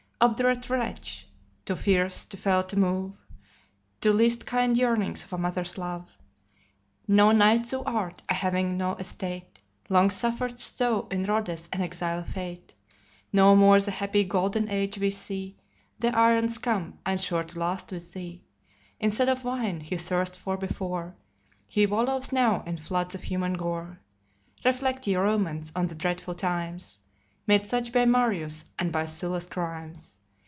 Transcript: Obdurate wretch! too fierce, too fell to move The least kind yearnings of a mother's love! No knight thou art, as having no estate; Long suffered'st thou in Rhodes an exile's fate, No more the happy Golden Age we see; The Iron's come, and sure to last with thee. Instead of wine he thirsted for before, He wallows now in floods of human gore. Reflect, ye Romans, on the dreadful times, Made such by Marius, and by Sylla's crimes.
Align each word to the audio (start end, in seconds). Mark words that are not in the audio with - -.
Obdurate 0.23 0.69
wretch! 0.69 1.27
too 1.65 1.75
fierce, 1.75 2.25
too 2.25 2.37
fell 2.37 2.61
to 2.65 2.77
move 2.77 3.13
The 4.01 4.13
least 4.13 4.45
kind 4.45 4.77
yearnings 4.77 5.23
of 5.23 5.33
a 5.33 5.37
mother's 5.39 5.79
love! 5.79 6.15
No 7.07 7.31
knight 7.31 7.65
thou 7.65 7.81
art, 7.87 8.21
as 8.29 8.37
having 8.37 8.77
no 8.77 8.93
estate; 8.97 9.63
Long 9.89 10.09
suffered'st 10.11 10.77
thou 10.77 11.07
in 11.09 11.23
Rhodes 11.25 11.67
an 11.73 11.81
exile's 11.81 12.29
fate, 12.29 12.75
No 13.33 13.55
more 13.55 13.79
the 13.81 13.89
happy 13.89 14.23
Golden 14.23 14.69
Age 14.69 14.95
we 14.99 15.09
see; 15.09 15.57
The 15.97 16.15
Iron's 16.15 16.59
come, 16.59 16.99
and 17.03 17.19
sure 17.19 17.43
to 17.43 17.57
last 17.57 17.91
with 17.91 18.13
thee. 18.13 18.43
Instead 18.99 19.27
of 19.27 19.43
wine 19.43 19.79
he 19.79 19.97
thirsted 19.97 20.37
for 20.39 20.55
before, 20.55 21.15
He 21.67 21.87
wallows 21.87 22.31
now 22.31 22.61
in 22.67 22.77
floods 22.77 23.15
of 23.15 23.23
human 23.23 23.53
gore. 23.55 23.99
Reflect, 24.63 25.07
ye 25.07 25.15
Romans, 25.15 25.71
on 25.75 25.87
the 25.87 25.95
dreadful 25.95 26.35
times, 26.35 26.99
Made 27.47 27.67
such 27.67 27.91
by 27.91 28.05
Marius, 28.05 28.65
and 28.77 28.91
by 28.93 29.05
Sylla's 29.07 29.47
crimes. 29.47 30.19